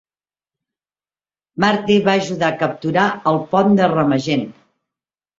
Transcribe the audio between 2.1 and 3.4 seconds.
ajudar a capturar el